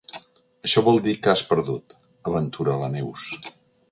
[0.67, 1.95] Això vol dir que has perdut
[2.31, 3.29] —aventura la Neus.